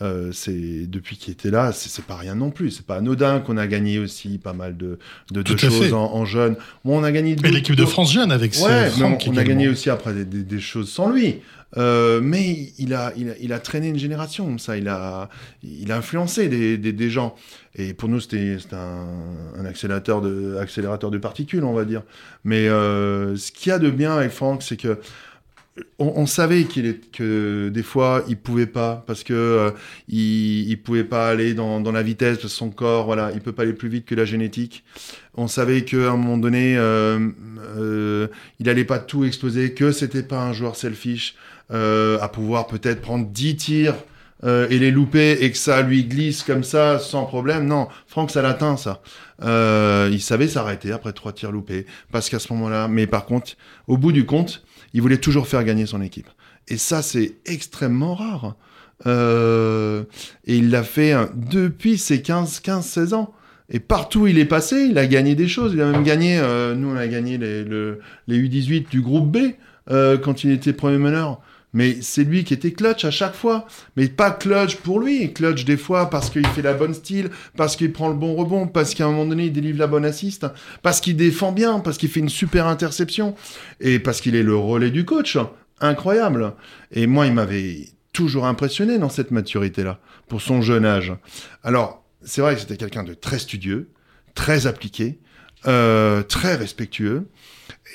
euh, 0.01 0.31
c'est 0.31 0.85
depuis 0.87 1.17
qu'il 1.17 1.33
était 1.33 1.49
là, 1.49 1.71
c'est 1.71 2.05
pas 2.05 2.15
rien 2.15 2.35
non 2.35 2.51
plus. 2.51 2.71
C'est 2.71 2.85
pas 2.85 2.97
anodin 2.97 3.39
qu'on 3.39 3.57
a 3.57 3.65
gagné 3.67 3.97
aussi 3.99 4.37
pas 4.37 4.53
mal 4.53 4.77
de, 4.77 4.99
de, 5.31 5.57
choses 5.57 5.93
en, 5.93 6.13
en, 6.13 6.25
jeune. 6.25 6.55
Bon, 6.85 6.99
on 6.99 7.03
a 7.03 7.11
gagné. 7.11 7.35
Et 7.43 7.51
l'équipe 7.51 7.75
de 7.75 7.85
France 7.85 8.11
jeune 8.11 8.31
avec. 8.31 8.53
Ouais, 8.55 8.89
mais 8.97 9.03
on, 9.03 9.37
a 9.37 9.43
gagné 9.43 9.67
aussi 9.67 9.89
après 9.89 10.13
des, 10.13 10.59
choses 10.59 10.89
sans 10.89 11.09
lui. 11.09 11.37
Euh, 11.75 12.21
mais 12.21 12.71
il 12.77 12.93
a, 12.93 13.11
il 13.15 13.51
a, 13.51 13.59
traîné 13.59 13.89
une 13.89 13.99
génération, 13.99 14.57
ça. 14.57 14.77
Il 14.77 14.87
a, 14.87 15.29
il 15.63 15.91
a 15.91 15.97
influencé 15.97 16.47
des, 16.47 16.77
des, 16.77 17.09
gens. 17.09 17.35
Et 17.75 17.93
pour 17.93 18.07
nous, 18.07 18.19
c'était 18.19 18.57
un, 18.71 19.07
un, 19.59 19.65
accélérateur 19.65 20.21
de, 20.21 20.57
accélérateur 20.61 21.11
de 21.11 21.17
particules, 21.17 21.63
on 21.63 21.73
va 21.73 21.85
dire. 21.85 22.03
Mais 22.43 22.67
ce 22.67 23.51
qu'il 23.51 23.71
y 23.71 23.73
a 23.73 23.79
de 23.79 23.89
bien 23.89 24.15
avec 24.15 24.31
Franck, 24.31 24.61
c'est 24.61 24.77
que 24.77 24.99
on, 25.99 26.25
savait 26.25 26.65
qu'il 26.65 26.85
est 26.85 27.11
que 27.11 27.69
des 27.69 27.83
fois 27.83 28.23
il 28.27 28.37
pouvait 28.37 28.67
pas 28.67 29.03
parce 29.07 29.23
que 29.23 29.33
euh, 29.33 29.71
il, 30.07 30.77
pouvait 30.83 31.03
pas 31.03 31.29
aller 31.29 31.53
dans, 31.53 31.79
la 31.79 32.03
vitesse 32.03 32.39
de 32.39 32.47
son 32.47 32.69
corps 32.69 33.05
voilà. 33.05 33.31
Il 33.33 33.41
peut 33.41 33.51
pas 33.51 33.63
aller 33.63 33.73
plus 33.73 33.89
vite 33.89 34.05
que 34.05 34.15
la 34.15 34.25
génétique. 34.25 34.83
On 35.35 35.47
savait 35.47 35.83
qu'à 35.83 36.11
un 36.11 36.17
moment 36.17 36.37
donné 36.37 36.77
euh, 36.77 37.29
euh, 37.77 38.27
il 38.59 38.69
allait 38.69 38.85
pas 38.85 38.99
tout 38.99 39.25
exploser 39.25 39.73
que 39.73 39.91
c'était 39.91 40.23
pas 40.23 40.41
un 40.41 40.53
joueur 40.53 40.75
selfish 40.75 41.35
à 41.69 42.29
pouvoir 42.31 42.67
peut-être 42.67 43.01
prendre 43.01 43.27
10 43.27 43.57
tirs 43.57 43.95
et 44.43 44.79
les 44.79 44.91
louper 44.91 45.37
et 45.41 45.51
que 45.51 45.57
ça 45.57 45.81
lui 45.81 46.05
glisse 46.05 46.43
comme 46.43 46.63
ça 46.63 46.99
sans 46.99 47.25
problème. 47.25 47.65
Non 47.65 47.87
Franck 48.07 48.31
ça. 48.31 48.41
L'atteint 48.41 48.77
ça 48.77 49.01
il 49.41 50.21
savait 50.21 50.47
s'arrêter 50.47 50.91
après 50.91 51.13
trois 51.13 51.33
tirs 51.33 51.51
loupés 51.51 51.85
parce 52.11 52.29
qu'à 52.29 52.39
ce 52.39 52.53
moment-là 52.53 52.87
mais 52.87 53.07
par 53.07 53.25
contre 53.25 53.53
au 53.87 53.97
bout 53.97 54.11
du 54.11 54.25
compte 54.25 54.63
il 54.93 55.01
voulait 55.01 55.17
toujours 55.17 55.47
faire 55.47 55.63
gagner 55.63 55.85
son 55.85 56.01
équipe. 56.01 56.29
Et 56.67 56.77
ça, 56.77 57.01
c'est 57.01 57.35
extrêmement 57.45 58.15
rare. 58.15 58.55
Euh, 59.05 60.03
et 60.45 60.57
il 60.57 60.69
l'a 60.69 60.83
fait 60.83 61.11
hein, 61.11 61.29
depuis 61.35 61.97
ses 61.97 62.21
15, 62.21 62.59
15, 62.59 62.85
16 62.85 63.13
ans. 63.13 63.33
Et 63.69 63.79
partout 63.79 64.21
où 64.21 64.27
il 64.27 64.39
est 64.39 64.45
passé, 64.45 64.87
il 64.89 64.97
a 64.97 65.05
gagné 65.07 65.35
des 65.35 65.47
choses. 65.47 65.73
Il 65.73 65.81
a 65.81 65.91
même 65.91 66.03
gagné, 66.03 66.39
euh, 66.39 66.73
nous 66.73 66.89
on 66.89 66.95
a 66.95 67.07
gagné 67.07 67.37
les, 67.37 67.63
les 67.63 68.41
U18 68.41 68.89
du 68.89 69.01
groupe 69.01 69.29
B 69.31 69.37
euh, 69.89 70.17
quand 70.17 70.43
il 70.43 70.51
était 70.51 70.73
premier 70.73 70.97
meneur. 70.97 71.41
Mais 71.77 72.01
c'est 72.01 72.23
lui 72.23 72.43
qui 72.43 72.55
était 72.55 72.71
clutch 72.71 73.05
à 73.05 73.11
chaque 73.11 73.35
fois. 73.35 73.67
Mais 73.97 74.07
pas 74.07 74.31
clutch 74.31 74.77
pour 74.77 74.99
lui. 74.99 75.31
Clutch 75.31 75.63
des 75.63 75.77
fois 75.77 76.09
parce 76.09 76.31
qu'il 76.31 76.45
fait 76.47 76.63
la 76.63 76.73
bonne 76.73 76.95
style, 76.95 77.29
parce 77.55 77.75
qu'il 77.75 77.91
prend 77.93 78.09
le 78.09 78.15
bon 78.15 78.33
rebond, 78.33 78.65
parce 78.65 78.95
qu'à 78.95 79.05
un 79.05 79.11
moment 79.11 79.27
donné, 79.27 79.45
il 79.45 79.53
délivre 79.53 79.77
la 79.77 79.85
bonne 79.85 80.03
assiste, 80.03 80.47
parce 80.81 81.01
qu'il 81.01 81.15
défend 81.15 81.51
bien, 81.51 81.77
parce 81.79 81.99
qu'il 81.99 82.09
fait 82.09 82.19
une 82.19 82.29
super 82.29 82.65
interception, 82.65 83.35
et 83.79 83.99
parce 83.99 84.21
qu'il 84.21 84.35
est 84.35 84.41
le 84.41 84.55
relais 84.55 84.89
du 84.89 85.05
coach. 85.05 85.37
Incroyable. 85.79 86.55
Et 86.91 87.05
moi, 87.05 87.27
il 87.27 87.33
m'avait 87.33 87.89
toujours 88.11 88.47
impressionné 88.47 88.97
dans 88.97 89.09
cette 89.09 89.29
maturité-là, 89.29 89.99
pour 90.27 90.41
son 90.41 90.63
jeune 90.63 90.83
âge. 90.83 91.13
Alors, 91.61 92.03
c'est 92.23 92.41
vrai 92.41 92.55
que 92.55 92.61
c'était 92.61 92.77
quelqu'un 92.77 93.03
de 93.03 93.13
très 93.13 93.37
studieux, 93.37 93.91
très 94.33 94.65
appliqué, 94.65 95.19
euh, 95.67 96.23
très 96.23 96.55
respectueux 96.55 97.27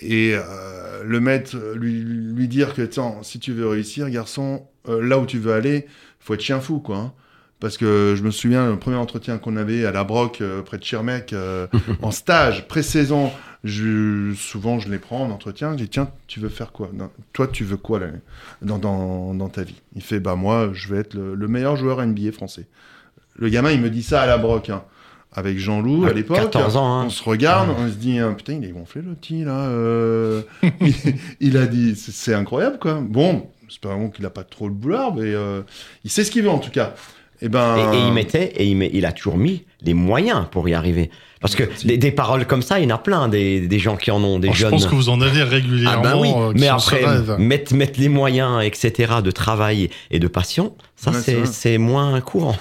et 0.02 0.34
euh, 0.34 1.02
le 1.04 1.20
maître 1.20 1.56
lui, 1.75 2.02
lui 2.02 2.49
dire 2.49 2.75
que 2.75 2.88
si 3.22 3.38
tu 3.38 3.52
veux 3.52 3.69
réussir 3.69 4.10
garçon 4.10 4.66
euh, 4.88 5.02
là 5.02 5.19
où 5.19 5.26
tu 5.26 5.38
veux 5.38 5.52
aller 5.52 5.87
faut 6.20 6.34
être 6.34 6.40
chien 6.40 6.60
fou 6.60 6.81
quoi 6.81 6.96
hein. 6.96 7.12
parce 7.60 7.76
que 7.76 8.14
je 8.16 8.22
me 8.22 8.31
souviens 8.31 8.69
le 8.69 8.78
premier 8.78 8.96
entretien 8.96 9.38
qu'on 9.38 9.56
avait 9.56 9.84
à 9.84 9.93
la 9.93 10.04
Broc 10.04 10.40
euh, 10.40 10.62
près 10.62 10.78
de 10.78 10.84
Schirmeck 10.84 11.34
en 12.02 12.10
stage 12.10 12.66
pré-saison 12.69 13.31
je, 13.64 14.32
souvent 14.34 14.81
je 14.81 14.88
les 14.88 14.99
prends 14.99 15.22
en 15.25 15.31
entretien 15.31 15.72
je 15.72 15.84
dis 15.84 15.88
tiens 15.88 16.10
tu 16.26 16.40
veux 16.40 16.49
faire 16.49 16.72
quoi? 16.72 16.90
Toi 17.32 17.46
tu 17.46 17.64
veux 17.64 17.76
quoi 17.76 18.00
là, 18.00 18.06
dans, 18.60 18.78
dans, 18.78 19.34
dans, 19.34 19.49
ta 19.49 19.62
vie? 19.62 19.81
Il 19.94 20.02
fait 20.02 20.19
bah 20.20 20.34
moi 20.34 20.70
je 20.72 20.93
vais 20.93 21.00
être 21.00 21.14
le, 21.14 21.49
meilleur 21.49 21.76
joueur 21.76 22.04
NBA 22.04 22.32
français. 22.32 22.66
Le 23.37 23.49
gamin 23.49 23.70
il 23.70 23.81
me 23.81 23.88
dit 23.88 24.02
ça 24.02 24.22
à 24.22 24.26
la 24.26 24.37
Broc 24.37 24.69
hein 24.69 24.82
avec 25.34 25.58
Jean-Loup 25.58 26.05
à 26.05 26.12
l'époque. 26.12 26.37
14 26.37 26.76
ans. 26.76 27.00
Hein. 27.00 27.05
On 27.06 27.11
se 27.11 27.23
regarde, 27.23 27.70
on 27.79 27.88
se 27.88 27.94
dit 27.94 28.19
hein, 28.19 28.34
putain, 28.37 28.55
il 28.55 28.64
est 28.64 28.73
gonflé 28.73 29.02
le 29.02 29.14
petit 29.14 29.44
là. 29.44 29.67
Euh. 29.67 30.43
il, 31.40 31.56
a 31.56 31.67
dit 31.67 31.94
c'est 31.96 32.34
incroyable 32.34 32.79
quoi. 32.79 33.00
Bon, 33.00 33.46
espérons 33.69 34.11
qu'il 34.11 34.25
a 34.26 34.31
pas 34.31 34.44
trop 34.44 34.69
le 34.69 34.75
boulard, 34.75 35.14
mais 35.14 35.23
euh, 35.25 35.62
il 36.04 36.11
sait 36.11 36.25
ce 36.25 36.30
qu'il 36.30 36.42
veut 36.42 36.50
en 36.50 36.59
tout 36.59 36.71
cas. 36.71 36.95
Et, 37.40 37.49
ben... 37.49 37.92
Et, 37.92 37.99
il 38.06 38.12
mettait, 38.12 38.52
et 38.56 38.66
il, 38.66 38.76
met, 38.76 38.90
il, 38.92 39.04
a 39.04 39.11
toujours 39.11 39.37
mis 39.37 39.64
les 39.83 39.95
moyens 39.95 40.47
pour 40.50 40.68
y 40.68 40.75
arriver. 40.75 41.11
Parce 41.40 41.56
que 41.56 41.64
des 41.85 42.12
paroles 42.12 42.47
comme 42.47 42.62
ça, 42.62 42.78
il 42.78 42.88
y 42.88 42.92
en 42.92 42.95
a 42.95 42.99
plein, 42.99 43.26
des, 43.26 43.66
des 43.66 43.78
gens 43.80 43.97
qui 43.97 44.12
en 44.12 44.23
ont, 44.23 44.38
des 44.38 44.50
oh, 44.50 44.54
jeunes. 44.54 44.68
Je 44.68 44.76
pense 44.76 44.87
que 44.87 44.95
vous 44.95 45.09
en 45.09 45.21
avez 45.21 45.42
régulièrement. 45.42 46.02
Ah 46.04 46.12
ben 46.12 46.21
oui, 46.21 46.33
euh, 46.37 46.52
mais 46.54 46.68
après, 46.68 47.02
mettre, 47.38 47.75
mettre 47.75 47.99
les 47.99 48.09
moyens, 48.09 48.62
etc., 48.62 49.14
de 49.25 49.30
travail 49.33 49.90
et 50.12 50.21
de 50.21 50.28
passion, 50.28 50.76
ça, 50.95 51.11
c'est 51.12 51.78
moins 51.78 52.21
courant. 52.21 52.56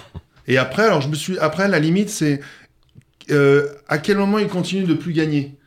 Et 0.48 0.58
après, 0.58 0.84
alors 0.84 1.02
je 1.02 1.10
me 1.10 1.16
suis, 1.16 1.38
après, 1.38 1.68
la 1.68 1.80
limite, 1.80 2.10
c'est 2.10 2.42
euh, 3.30 3.68
à 3.88 3.98
quel 3.98 4.18
moment 4.18 4.40
il 4.40 4.48
continue 4.48 4.84
de 4.84 4.94
plus 4.94 5.14
gagner? 5.14 5.58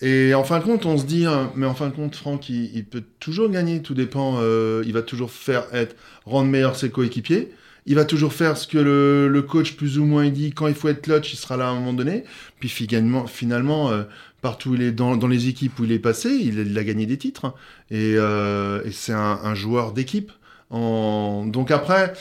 Et 0.00 0.32
en 0.34 0.44
fin 0.44 0.60
de 0.60 0.64
compte, 0.64 0.86
on 0.86 0.96
se 0.96 1.04
dit, 1.04 1.26
hein, 1.26 1.50
mais 1.56 1.66
en 1.66 1.74
fin 1.74 1.88
de 1.88 1.94
compte, 1.94 2.14
Franck, 2.14 2.48
il, 2.48 2.84
peut 2.84 3.02
toujours 3.18 3.50
gagner, 3.50 3.82
tout 3.82 3.94
dépend, 3.94 4.36
euh, 4.40 4.82
il 4.86 4.92
va 4.92 5.02
toujours 5.02 5.32
faire 5.32 5.66
être, 5.72 5.96
rendre 6.24 6.48
meilleur 6.48 6.76
ses 6.76 6.90
coéquipiers, 6.90 7.50
il 7.84 7.96
va 7.96 8.04
toujours 8.04 8.32
faire 8.32 8.56
ce 8.56 8.68
que 8.68 8.78
le, 8.78 9.42
coach 9.42 9.74
plus 9.74 9.98
ou 9.98 10.04
moins 10.04 10.24
il 10.24 10.32
dit, 10.32 10.52
quand 10.52 10.68
il 10.68 10.74
faut 10.74 10.88
être 10.88 11.02
clutch, 11.02 11.32
il 11.32 11.36
sera 11.36 11.56
là 11.56 11.66
à 11.66 11.70
un 11.70 11.74
moment 11.74 11.94
donné, 11.94 12.22
puis 12.60 12.68
finalement, 12.68 13.26
finalement 13.26 13.90
euh, 13.90 14.04
partout 14.40 14.70
où 14.70 14.74
il 14.76 14.82
est 14.82 14.92
dans, 14.92 15.16
dans, 15.16 15.26
les 15.26 15.48
équipes 15.48 15.76
où 15.80 15.84
il 15.84 15.90
est 15.90 15.98
passé, 15.98 16.30
il, 16.30 16.78
a 16.78 16.84
gagné 16.84 17.06
des 17.06 17.18
titres, 17.18 17.46
hein. 17.46 17.54
et, 17.90 18.14
c'est 18.92 19.14
un, 19.14 19.40
un, 19.42 19.54
joueur 19.56 19.92
d'équipe. 19.92 20.30
En... 20.70 21.44
Donc 21.46 21.72
après, 21.72 22.12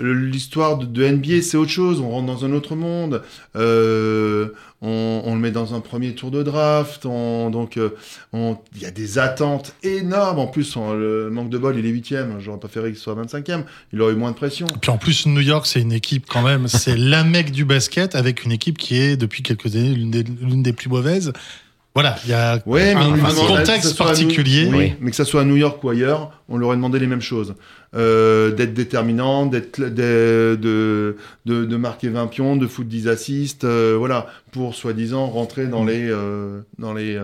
l'histoire 0.00 0.78
de, 0.78 1.08
NBA, 1.08 1.42
c'est 1.42 1.56
autre 1.56 1.70
chose. 1.70 2.00
On 2.00 2.10
rentre 2.10 2.26
dans 2.26 2.44
un 2.44 2.52
autre 2.52 2.74
monde. 2.74 3.22
Euh, 3.56 4.48
on, 4.82 5.34
le 5.34 5.40
met 5.40 5.50
dans 5.50 5.74
un 5.74 5.80
premier 5.80 6.14
tour 6.14 6.30
de 6.30 6.42
draft. 6.42 7.04
donc, 7.04 7.76
euh, 7.76 7.90
il 8.32 8.82
y 8.82 8.86
a 8.86 8.90
des 8.90 9.18
attentes 9.18 9.74
énormes. 9.82 10.38
En 10.38 10.46
plus, 10.46 10.76
le 10.76 11.30
manque 11.30 11.48
de 11.50 11.58
bol, 11.58 11.78
il 11.78 11.86
est 11.86 11.90
huitième. 11.90 12.38
J'aurais 12.40 12.58
préféré 12.58 12.90
qu'il 12.90 12.98
soit 12.98 13.14
25e. 13.14 13.64
Il 13.92 14.00
aurait 14.02 14.12
eu 14.12 14.16
moins 14.16 14.32
de 14.32 14.36
pression. 14.36 14.66
Puis 14.80 14.90
en 14.90 14.98
plus, 14.98 15.26
New 15.26 15.40
York, 15.40 15.66
c'est 15.66 15.80
une 15.80 15.92
équipe 15.92 16.26
quand 16.28 16.42
même. 16.42 16.68
c'est 16.68 16.96
la 16.98 17.24
mec 17.24 17.50
du 17.50 17.64
basket 17.64 18.14
avec 18.14 18.44
une 18.44 18.52
équipe 18.52 18.78
qui 18.78 19.00
est 19.00 19.16
depuis 19.16 19.42
quelques 19.42 19.74
années 19.76 19.94
l'une 19.94 20.62
des, 20.62 20.72
plus 20.72 20.88
mauvaises. 20.88 21.32
Voilà, 21.94 22.16
il 22.24 22.30
y 22.30 22.32
a 22.32 22.54
un, 22.54 22.58
contexte 22.58 23.96
particulier. 23.96 24.68
Oui, 24.72 24.94
mais 25.00 25.10
que 25.10 25.16
ça 25.16 25.24
soit 25.24 25.42
à 25.42 25.44
New 25.44 25.56
York 25.56 25.82
ou 25.84 25.90
ailleurs, 25.90 26.32
on 26.48 26.56
leur 26.56 26.68
aurait 26.68 26.76
demandé 26.76 26.98
les 26.98 27.06
mêmes 27.06 27.20
choses. 27.20 27.54
Euh, 27.94 28.50
d'être 28.50 28.74
déterminant, 28.74 29.46
d'être 29.46 29.80
de, 29.80 30.58
de, 30.60 31.16
de, 31.64 31.76
marquer 31.76 32.08
20 32.08 32.26
pions, 32.26 32.56
de 32.56 32.66
foutre 32.66 32.88
10 32.88 33.06
assists, 33.06 33.62
euh, 33.62 33.94
voilà, 33.96 34.26
pour 34.50 34.74
soi-disant 34.74 35.26
rentrer 35.28 35.68
dans 35.68 35.84
les 35.84 36.10
euh, 36.10 36.62
dans 36.78 36.94
les. 36.94 37.20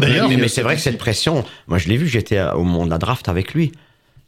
D'ailleurs, 0.00 0.28
mais, 0.28 0.48
c'est 0.48 0.62
vrai 0.62 0.74
que 0.74 0.82
cette 0.82 0.98
pression, 0.98 1.44
moi 1.68 1.78
je 1.78 1.88
l'ai 1.88 1.96
vu, 1.96 2.08
j'étais 2.08 2.42
au 2.42 2.64
moment 2.64 2.86
de 2.86 2.90
la 2.90 2.98
draft 2.98 3.28
avec 3.28 3.54
lui. 3.54 3.70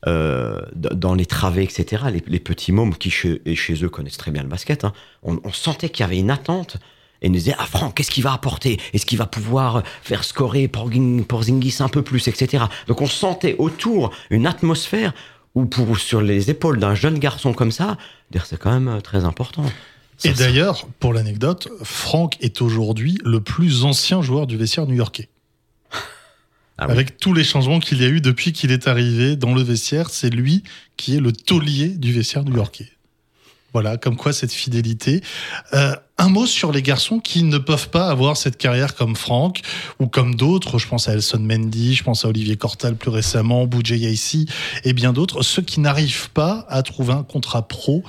euh, 0.07 0.61
dans 0.75 1.15
les 1.15 1.27
travées, 1.27 1.65
etc., 1.65 2.05
les, 2.27 2.41
petits 2.41 2.73
mômes 2.73 2.95
qui, 2.95 3.11
chez, 3.11 3.41
chez, 3.55 3.85
eux, 3.85 3.89
connaissent 3.89 4.19
très 4.19 4.31
bien 4.31 4.43
le 4.43 4.49
basket, 4.49 4.85
hein, 4.85 4.93
on, 5.23 5.53
sentait 5.53 5.89
qu'il 5.89 6.05
y 6.05 6.07
avait 6.07 6.19
une 6.19 6.31
attente. 6.31 6.77
Et 7.23 7.29
nous 7.29 7.37
disaient, 7.37 7.55
ah 7.59 7.67
Franck, 7.67 7.95
qu'est-ce 7.95 8.11
qu'il 8.11 8.25
va 8.25 8.33
apporter? 8.33 8.79
Est-ce 8.93 9.07
qu'il 9.07 9.19
va 9.19 9.27
pouvoir 9.27 9.83
faire 10.03 10.25
scorer 10.25 10.69
Porzingis 10.69 11.77
un 11.81 11.89
peu 11.89 12.03
plus, 12.03 12.29
etc. 12.29 12.65
Donc 12.89 13.01
on 13.01 13.07
sentait 13.07 13.57
autour 13.59 14.13
une 14.31 14.47
atmosphère 14.47 15.13
où 15.55 15.65
pour, 15.65 15.99
sur 15.99 16.21
les 16.21 16.51
épaules 16.51 16.79
d'un 16.79 16.95
jeune 16.95 17.19
garçon 17.19 17.53
comme 17.53 17.73
ça, 17.73 17.97
c'est 18.45 18.59
quand 18.59 18.79
même 18.79 19.01
très 19.03 19.25
important. 19.25 19.65
et 20.23 20.33
d'ailleurs, 20.33 20.87
pour 21.01 21.15
l'anecdote, 21.15 21.69
Franck 21.83 22.37
est 22.41 22.61
aujourd'hui 22.61 23.19
le 23.25 23.41
plus 23.41 23.85
ancien 23.85 24.23
joueur 24.23 24.47
du 24.47 24.57
vestiaire 24.57 24.87
new-yorkais. 24.87 25.29
Ah 26.79 26.85
Avec 26.85 27.17
tous 27.17 27.33
les 27.33 27.43
changements 27.43 27.81
qu'il 27.81 28.03
y 28.03 28.05
a 28.05 28.09
eu 28.09 28.21
depuis 28.21 28.53
qu'il 28.53 28.71
est 28.71 28.87
arrivé 28.87 29.35
dans 29.35 29.55
le 29.55 29.63
vestiaire, 29.63 30.11
c'est 30.11 30.29
lui 30.29 30.63
qui 30.99 31.17
est 31.17 31.21
le 31.21 31.33
taulier 31.33 31.89
du 31.89 32.13
vestiaire 32.13 32.45
new-yorkais. 32.45 32.91
Voilà, 33.77 33.99
comme 33.99 34.17
quoi 34.17 34.33
cette 34.33 34.55
fidélité. 34.55 35.21
Euh, 35.75 35.95
un 36.17 36.31
mot 36.31 36.47
sur 36.47 36.73
les 36.73 36.81
garçons 36.81 37.19
qui 37.19 37.43
ne 37.43 37.59
peuvent 37.59 37.91
pas 37.91 38.09
avoir 38.09 38.39
cette 38.39 38.57
carrière 38.57 38.95
comme 38.95 39.15
Franck 39.15 39.61
ou 40.01 40.07
comme 40.07 40.35
d'autres. 40.35 40.79
Je 40.79 40.89
pense 40.89 41.11
à 41.11 41.13
Elson 41.13 41.41
Mendy, 41.41 41.95
je 41.95 42.03
pense 42.03 42.25
à 42.25 42.29
Olivier 42.29 42.57
Cortal 42.57 42.97
plus 42.97 43.11
récemment, 43.11 43.67
Boudjé 43.67 43.99
Yaissi 43.99 44.49
et 44.85 44.95
bien 44.95 45.13
d'autres. 45.13 45.43
Ceux 45.43 45.61
qui 45.61 45.81
n'arrivent 45.81 46.31
pas 46.31 46.65
à 46.71 46.83
trouver 46.83 47.13
un 47.13 47.23
contrat 47.23 47.69
pro 47.69 48.03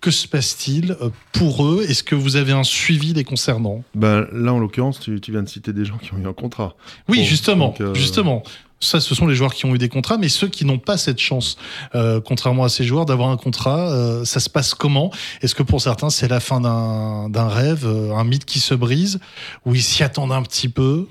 que 0.00 0.12
se 0.12 0.28
passe-t-il 0.28 0.92
euh, 0.92 1.10
pour 1.32 1.66
eux? 1.66 1.84
Est-ce 1.88 2.04
que 2.04 2.14
vous 2.14 2.36
avez 2.36 2.52
un 2.52 2.62
suivi 2.62 3.12
les 3.12 3.24
concernant 3.24 3.82
ben, 3.96 4.28
Là, 4.32 4.52
en 4.52 4.60
l'occurrence, 4.60 5.00
tu, 5.00 5.18
viens 5.28 5.42
de 5.42 5.48
citer 5.48 5.72
des 5.72 5.84
gens 5.84 5.98
qui 5.98 6.14
ont 6.14 6.18
eu 6.18 6.28
un 6.28 6.32
contrat. 6.32 6.76
Oui, 7.08 7.24
justement. 7.24 7.74
Euh, 7.80 7.92
justement. 7.92 8.44
Ça, 8.80 9.00
ce 9.00 9.14
sont 9.14 9.26
les 9.26 9.34
joueurs 9.34 9.54
qui 9.54 9.66
ont 9.66 9.74
eu 9.74 9.78
des 9.78 9.88
contrats, 9.88 10.18
mais 10.18 10.28
ceux 10.28 10.48
qui 10.48 10.64
n'ont 10.64 10.78
pas 10.78 10.96
cette 10.96 11.18
chance, 11.18 11.56
euh, 11.94 12.20
contrairement 12.20 12.64
à 12.64 12.68
ces 12.68 12.84
joueurs, 12.84 13.06
d'avoir 13.06 13.30
un 13.30 13.36
contrat, 13.36 14.24
ça 14.24 14.40
se 14.40 14.48
passe 14.48 14.74
comment? 14.74 15.10
Est-ce 15.42 15.54
que 15.54 15.62
pour 15.62 15.80
certains, 15.80 16.10
c'est 16.10 16.28
la 16.28 16.40
fin 16.40 16.60
d'un 16.60 17.48
rêve, 17.48 17.86
un 17.86 18.24
mythe 18.24 18.44
qui 18.44 18.60
se 18.60 18.74
brise, 18.74 19.18
ou 19.66 19.74
ils 19.74 19.82
s'y 19.82 20.02
attendent 20.02 20.32
un 20.32 20.42
petit 20.42 20.68
peu? 20.68 21.06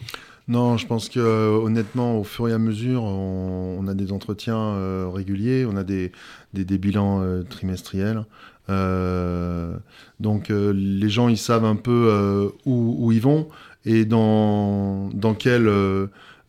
Non, 0.48 0.78
je 0.78 0.88
pense 0.88 1.10
que 1.10 1.20
honnêtement, 1.20 2.18
au 2.18 2.24
fur 2.24 2.48
et 2.48 2.54
à 2.54 2.58
mesure, 2.58 3.04
on, 3.04 3.86
a 3.88 3.94
des 3.94 4.14
entretiens 4.14 5.10
réguliers, 5.12 5.66
on 5.70 5.76
a 5.76 5.84
des, 5.84 6.12
bilans 6.54 7.44
trimestriels. 7.50 8.24
Euh, 8.70 9.78
donc 10.20 10.50
euh, 10.50 10.74
les 10.74 11.10
gens, 11.10 11.30
ils 11.30 11.38
savent 11.38 11.66
un 11.66 11.76
peu 11.76 12.08
euh, 12.10 12.50
où, 12.66 13.12
ils 13.12 13.22
vont 13.22 13.48
et 13.86 14.04
dans, 14.04 15.10
dans 15.14 15.34
quel, 15.34 15.70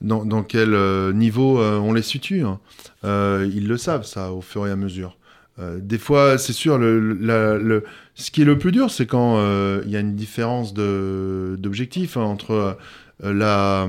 dans, 0.01 0.25
dans 0.25 0.43
quel 0.43 0.71
niveau 1.15 1.61
on 1.61 1.93
les 1.93 2.03
situe. 2.03 2.43
Hein. 2.43 2.61
ils 3.05 3.67
le 3.67 3.77
savent, 3.77 4.05
ça, 4.05 4.33
au 4.33 4.41
fur 4.41 4.67
et 4.67 4.71
à 4.71 4.77
mesure. 4.77 5.17
des 5.59 5.99
fois, 5.99 6.39
c'est 6.39 6.53
sûr, 6.53 6.79
le, 6.79 6.99
le, 6.99 7.85
ce 8.15 8.31
qui 8.31 8.43
est 8.43 8.45
le 8.45 8.59
plus 8.59 8.73
dur, 8.73 8.91
c'est 8.91 9.07
quand 9.07 9.39
il 9.85 9.91
y 9.91 9.97
a 9.97 10.01
une 10.01 10.15
différence 10.15 10.75
d'objectif 10.75 12.17
entre 12.17 12.79
la, 13.23 13.89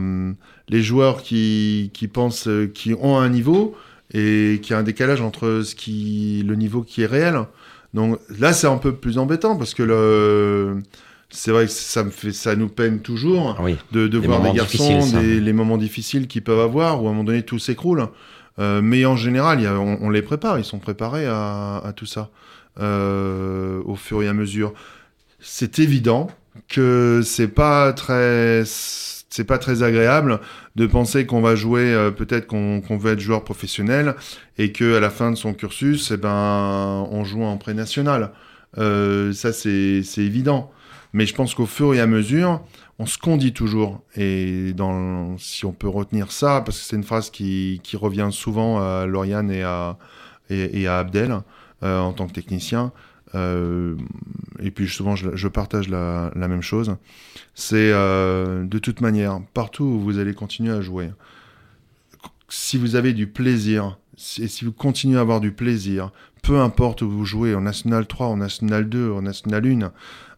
les 0.69 0.81
joueurs 0.81 1.21
qui, 1.21 1.91
qui 1.93 2.07
pensent, 2.07 2.49
qui 2.73 2.93
ont 2.93 3.17
un 3.17 3.29
niveau 3.29 3.75
et 4.13 4.59
qui 4.63 4.73
a 4.73 4.77
un 4.77 4.83
décalage 4.83 5.21
entre 5.21 5.61
ce 5.63 5.75
qui, 5.75 6.43
le 6.45 6.55
niveau 6.55 6.81
qui 6.81 7.03
est 7.03 7.07
réel. 7.07 7.39
Donc 7.93 8.19
là, 8.39 8.53
c'est 8.53 8.67
un 8.67 8.77
peu 8.77 8.93
plus 8.95 9.17
embêtant 9.17 9.55
parce 9.55 9.73
que 9.73 9.83
le 9.83 10.81
c'est 11.29 11.51
vrai 11.51 11.65
que 11.65 11.71
ça 11.71 12.03
me 12.03 12.09
fait, 12.09 12.31
ça 12.31 12.55
nous 12.55 12.69
peine 12.69 13.01
toujours 13.01 13.55
de, 13.91 14.17
voir 14.17 14.43
les 14.43 14.53
garçons, 14.53 14.99
les 15.21 15.53
moments 15.53 15.77
difficiles 15.77 16.27
qu'ils 16.27 16.43
peuvent 16.43 16.59
avoir, 16.59 17.03
où 17.03 17.07
à 17.07 17.09
un 17.09 17.13
moment 17.13 17.23
donné 17.23 17.43
tout 17.43 17.59
s'écroule. 17.59 18.07
Euh, 18.57 18.81
mais 18.81 19.05
en 19.05 19.15
général, 19.15 19.65
on, 19.67 20.09
les 20.09 20.21
prépare, 20.21 20.57
ils 20.57 20.65
sont 20.65 20.79
préparés 20.79 21.25
à, 21.27 21.93
tout 21.95 22.05
ça 22.05 22.29
euh, 22.79 23.81
au 23.85 23.95
fur 23.95 24.21
et 24.23 24.27
à 24.27 24.33
mesure. 24.33 24.73
C'est 25.39 25.79
évident 25.79 26.27
que 26.67 27.21
c'est 27.23 27.47
pas 27.47 27.93
très 27.93 28.63
c'est 29.29 29.43
pas 29.43 29.59
très 29.59 29.83
agréable 29.83 30.39
de 30.75 30.87
penser 30.87 31.25
qu'on 31.25 31.41
va 31.41 31.55
jouer, 31.55 31.93
euh, 31.93 32.11
peut-être 32.11 32.47
qu'on 32.47 32.97
veut 32.97 33.13
être 33.13 33.19
joueur 33.19 33.43
professionnel 33.43 34.15
et 34.57 34.71
que 34.71 34.97
à 34.97 34.99
la 34.99 35.09
fin 35.09 35.31
de 35.31 35.35
son 35.35 35.53
cursus, 35.53 36.11
eh 36.11 36.17
ben, 36.17 37.07
on 37.11 37.23
joue 37.23 37.43
en 37.43 37.57
pré-national. 37.57 38.31
Euh, 38.77 39.31
ça, 39.33 39.53
c'est 39.53 40.03
évident. 40.17 40.71
Mais 41.13 41.25
je 41.25 41.33
pense 41.33 41.55
qu'au 41.55 41.65
fur 41.65 41.93
et 41.93 41.99
à 41.99 42.07
mesure, 42.07 42.61
on 42.99 43.05
se 43.05 43.17
condit 43.17 43.53
toujours. 43.53 44.01
Et 44.15 44.73
si 45.37 45.65
on 45.65 45.71
peut 45.71 45.87
retenir 45.87 46.31
ça, 46.31 46.61
parce 46.61 46.79
que 46.79 46.83
c'est 46.85 46.95
une 46.95 47.03
phrase 47.03 47.29
qui, 47.29 47.81
revient 47.93 48.29
souvent 48.31 48.79
à 48.79 49.05
Lauriane 49.05 49.51
et 49.51 49.63
à, 49.63 49.97
Abdel 50.87 51.39
euh, 51.83 51.99
en 51.99 52.13
tant 52.13 52.27
que 52.27 52.33
technicien, 52.33 52.91
euh, 53.35 53.95
et 54.59 54.71
puis 54.71 54.87
souvent 54.87 55.15
je, 55.15 55.47
partage 55.47 55.87
la, 55.87 56.31
la, 56.35 56.47
même 56.47 56.61
chose, 56.61 56.95
c'est 57.53 57.91
euh, 57.93 58.63
de 58.65 58.79
toute 58.79 59.01
manière, 59.01 59.39
partout 59.53 59.83
où 59.83 59.99
vous 59.99 60.17
allez 60.17 60.33
continuer 60.33 60.73
à 60.73 60.81
jouer, 60.81 61.11
si 62.49 62.77
vous 62.77 62.95
avez 62.95 63.13
du 63.13 63.27
plaisir, 63.27 63.97
et 64.39 64.47
si 64.47 64.65
vous 64.65 64.71
continuez 64.71 65.17
à 65.17 65.21
avoir 65.21 65.39
du 65.39 65.51
plaisir, 65.51 66.11
peu 66.41 66.59
importe 66.59 67.01
où 67.01 67.09
vous 67.09 67.25
jouez, 67.25 67.55
en 67.55 67.61
National 67.61 68.05
3, 68.07 68.27
en 68.27 68.37
National 68.37 68.89
2, 68.89 69.11
en 69.11 69.21
National 69.21 69.65
1, 69.65 69.91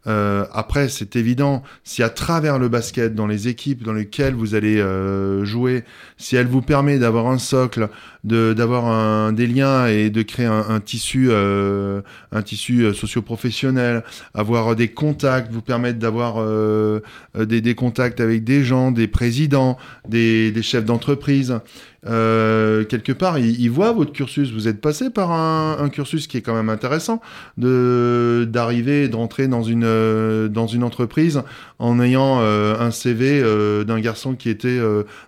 euh, 0.07 0.45
après, 0.51 0.89
c'est 0.89 1.15
évident, 1.15 1.63
si 1.83 2.01
à 2.01 2.09
travers 2.09 2.57
le 2.57 2.69
basket, 2.69 3.13
dans 3.13 3.27
les 3.27 3.47
équipes 3.47 3.83
dans 3.83 3.93
lesquelles 3.93 4.33
vous 4.33 4.55
allez 4.55 4.79
euh, 4.79 5.45
jouer, 5.45 5.83
si 6.17 6.35
elle 6.35 6.47
vous 6.47 6.61
permet 6.61 6.97
d'avoir 6.97 7.27
un 7.27 7.37
socle, 7.37 7.89
d'avoir 8.23 9.31
des 9.33 9.47
liens 9.47 9.87
et 9.87 10.09
de 10.09 10.21
créer 10.21 10.45
un, 10.45 10.79
tissu, 10.79 11.27
euh, 11.29 12.01
un 12.31 12.41
tissu 12.41 12.83
euh, 12.83 12.93
socio-professionnel, 12.93 14.03
avoir 14.33 14.75
des 14.75 14.89
contacts, 14.89 15.51
vous 15.51 15.61
permettre 15.61 15.99
d'avoir 15.99 16.35
euh, 16.37 17.01
des, 17.37 17.61
des, 17.61 17.75
contacts 17.75 18.19
avec 18.19 18.43
des 18.43 18.63
gens, 18.63 18.91
des 18.91 19.07
présidents, 19.07 19.77
des, 20.07 20.51
des 20.51 20.61
chefs 20.61 20.85
d'entreprise. 20.85 21.59
Euh, 22.07 22.83
quelque 22.83 23.11
part, 23.11 23.37
ils, 23.37 23.69
voient 23.69 23.91
votre 23.91 24.11
cursus. 24.11 24.51
Vous 24.51 24.67
êtes 24.67 24.81
passé 24.81 25.11
par 25.11 25.31
un, 25.31 25.77
un, 25.79 25.89
cursus 25.89 26.25
qui 26.27 26.37
est 26.37 26.41
quand 26.41 26.55
même 26.55 26.69
intéressant, 26.69 27.21
de 27.57 28.47
d'arriver, 28.49 29.07
d'entrer 29.07 29.47
dans 29.47 29.61
une 29.61 29.85
euh, 29.91 30.47
dans 30.47 30.67
une 30.67 30.83
entreprise 30.83 31.41
en 31.79 31.99
ayant 31.99 32.39
euh, 32.39 32.79
un 32.79 32.91
CV 32.91 33.41
d'un 33.85 33.99
garçon 33.99 34.35
qui 34.35 34.49
était 34.49 34.79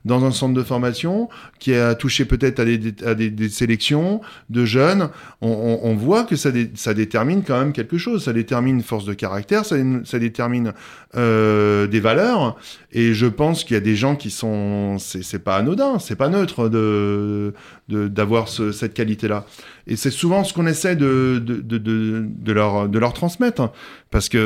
dans 0.06 0.24
un 0.24 0.32
centre 0.32 0.54
de 0.54 0.64
formation, 0.64 1.30
qui 1.60 1.74
a 1.74 1.96
touché 1.96 2.26
peut-être 2.26 2.60
à 2.60 3.16
des 3.16 3.50
sélections 3.50 4.22
de 4.50 4.66
jeunes, 4.66 5.10
on, 5.42 5.96
voit 5.96 6.24
que 6.24 6.36
ça, 6.36 6.52
détermine 6.94 7.44
quand 7.44 7.60
même 7.60 7.74
quelque 7.74 7.98
chose. 7.98 8.24
Ça 8.24 8.34
détermine 8.34 8.82
force 8.82 9.06
de 9.06 9.14
caractère, 9.14 9.66
ça, 9.66 10.20
détermine 10.20 10.74
euh, 11.16 11.88
des 11.88 12.00
valeurs. 12.00 12.58
Et 12.92 13.14
je 13.14 13.26
pense 13.26 13.64
qu'il 13.64 13.76
y 13.76 13.78
a 13.78 13.82
des 13.82 13.96
gens 13.96 14.16
qui 14.16 14.30
sont, 14.30 14.98
c'est 15.00 15.44
pas 15.44 15.58
anodin, 15.58 16.00
c'est 16.00 16.16
pas 16.16 16.30
neutre 16.30 16.70
de 16.70 17.54
d'avoir 17.90 18.48
cette 18.48 18.94
qualité-là. 18.94 19.46
Et 19.88 19.98
c'est 19.98 20.10
souvent 20.10 20.44
ce 20.46 20.54
qu'on 20.54 20.66
essaie 20.68 20.96
de, 20.96 21.44
de, 21.46 22.52
leur, 22.54 22.88
de 22.88 22.98
leur 23.00 23.14
transmettre. 23.14 23.72
Parce 24.10 24.30
que 24.30 24.38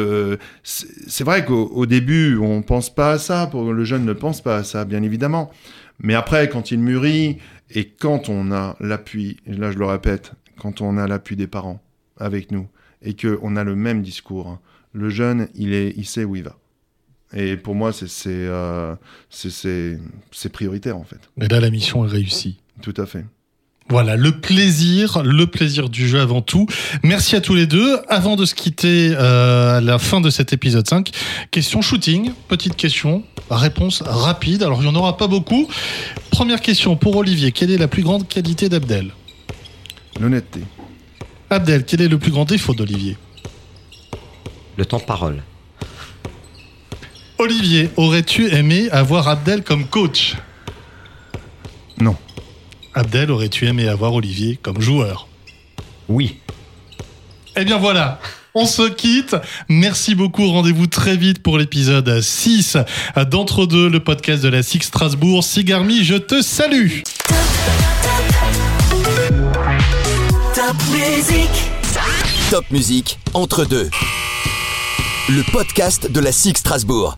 c'est 0.63 1.23
vrai 1.23 1.45
qu'au 1.45 1.85
début, 1.85 2.37
on 2.37 2.61
pense 2.61 2.93
pas 2.93 3.13
à 3.13 3.17
ça, 3.19 3.47
pour 3.47 3.71
le 3.71 3.83
jeune 3.83 4.05
ne 4.05 4.13
pense 4.13 4.41
pas 4.41 4.57
à 4.57 4.63
ça, 4.63 4.85
bien 4.85 5.03
évidemment. 5.03 5.51
Mais 5.99 6.13
après, 6.13 6.49
quand 6.49 6.71
il 6.71 6.79
mûrit, 6.79 7.37
et 7.71 7.89
quand 7.89 8.29
on 8.29 8.51
a 8.51 8.75
l'appui, 8.79 9.37
là 9.45 9.71
je 9.71 9.77
le 9.77 9.85
répète, 9.85 10.33
quand 10.57 10.81
on 10.81 10.97
a 10.97 11.07
l'appui 11.07 11.35
des 11.35 11.47
parents 11.47 11.81
avec 12.17 12.51
nous, 12.51 12.67
et 13.01 13.15
qu'on 13.15 13.55
a 13.55 13.63
le 13.63 13.75
même 13.75 14.01
discours, 14.01 14.59
le 14.93 15.09
jeune, 15.09 15.47
il, 15.55 15.73
est, 15.73 15.93
il 15.97 16.05
sait 16.05 16.23
où 16.23 16.35
il 16.35 16.43
va. 16.43 16.57
Et 17.33 17.57
pour 17.57 17.75
moi, 17.75 17.91
c'est 17.91 18.07
euh, 18.27 18.95
prioritaire 20.53 20.97
en 20.97 21.03
fait. 21.03 21.29
Et 21.41 21.47
là, 21.47 21.59
la 21.59 21.69
mission 21.69 22.05
est 22.05 22.09
réussie. 22.09 22.59
Tout 22.81 22.93
à 22.97 23.05
fait. 23.05 23.25
Voilà, 23.89 24.17
le 24.17 24.33
plaisir, 24.33 25.23
le 25.23 25.47
plaisir 25.47 25.89
du 25.89 26.09
jeu 26.09 26.19
avant 26.19 26.41
tout. 26.41 26.67
Merci 27.03 27.37
à 27.37 27.41
tous 27.41 27.55
les 27.55 27.67
deux. 27.67 27.99
Avant 28.09 28.35
de 28.35 28.43
se 28.43 28.53
quitter 28.53 29.13
euh, 29.13 29.77
à 29.77 29.81
la 29.81 29.97
fin 29.97 30.19
de 30.19 30.29
cet 30.29 30.51
épisode 30.51 30.85
5, 30.85 31.09
question 31.51 31.81
shooting, 31.81 32.31
petite 32.49 32.75
question, 32.75 33.23
réponse 33.49 34.01
rapide. 34.05 34.63
Alors, 34.63 34.81
il 34.81 34.89
n'y 34.89 34.91
en 34.91 34.95
aura 34.95 35.15
pas 35.15 35.27
beaucoup. 35.27 35.69
Première 36.31 36.59
question 36.59 36.97
pour 36.97 37.15
Olivier, 37.15 37.53
quelle 37.53 37.71
est 37.71 37.77
la 37.77 37.87
plus 37.87 38.03
grande 38.03 38.27
qualité 38.27 38.67
d'Abdel? 38.67 39.11
L'honnêteté. 40.19 40.61
Abdel, 41.49 41.85
quel 41.85 42.01
est 42.01 42.09
le 42.09 42.19
plus 42.19 42.31
grand 42.31 42.43
défaut 42.43 42.73
d'Olivier? 42.73 43.15
Le 44.75 44.85
temps 44.85 44.97
de 44.97 45.03
parole. 45.03 45.43
Olivier, 47.39 47.89
aurais-tu 47.95 48.53
aimé 48.53 48.89
avoir 48.91 49.29
Abdel 49.29 49.63
comme 49.63 49.85
coach? 49.85 50.35
Abdel, 52.97 53.29
aurais-tu 53.29 53.67
aimé 53.67 53.87
avoir 53.87 54.15
Olivier 54.15 54.57
comme 54.59 54.81
joueur 54.81 55.27
Oui. 56.09 56.37
Eh 57.55 57.63
bien 57.63 57.77
voilà, 57.77 58.19
on 58.55 58.65
se 58.65 58.89
quitte. 58.89 59.35
Merci 59.69 60.15
beaucoup. 60.15 60.49
Rendez-vous 60.49 60.87
très 60.87 61.15
vite 61.15 61.43
pour 61.43 61.59
l'épisode 61.59 62.19
6 62.19 62.75
d'Entre-deux, 63.29 63.87
le 63.87 64.03
podcast 64.03 64.41
de 64.41 64.49
la 64.49 64.63
SIG 64.63 64.81
Strasbourg. 64.81 65.43
Sigarmi, 65.43 66.03
je 66.03 66.15
te 66.15 66.41
salue. 66.41 67.01
Top 70.55 70.75
musique. 70.91 71.71
Top 72.49 72.65
musique 72.71 73.19
entre 73.35 73.65
deux. 73.65 73.91
Le 75.29 75.43
podcast 75.51 76.11
de 76.11 76.19
la 76.19 76.31
SIG 76.31 76.57
Strasbourg. 76.57 77.15